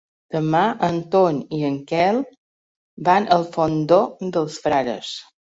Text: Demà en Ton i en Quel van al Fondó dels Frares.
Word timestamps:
Demà 0.35 0.61
en 0.87 0.95
Ton 1.15 1.41
i 1.57 1.59
en 1.67 1.77
Quel 1.93 2.19
van 3.11 3.29
al 3.39 3.47
Fondó 3.59 4.03
dels 4.39 4.59
Frares. 4.65 5.17